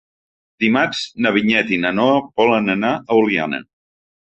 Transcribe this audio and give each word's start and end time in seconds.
Dimarts 0.63 1.01
na 1.25 1.33
Vinyet 1.35 1.75
i 1.77 1.79
na 1.85 1.93
Noa 1.99 2.17
volen 2.43 2.77
anar 2.77 2.93
a 2.97 3.21
Oliana. 3.21 3.63